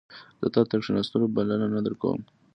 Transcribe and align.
زه 0.41 0.47
تا 0.53 0.61
ته 0.69 0.75
د 0.77 0.79
کښیناستلو 0.81 1.33
بلنه 1.35 1.67
نه 1.75 1.79
درکوم 1.85 2.21